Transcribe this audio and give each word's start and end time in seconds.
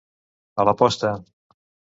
A 0.63 0.65
la 0.69 0.73
posta. 0.81 1.13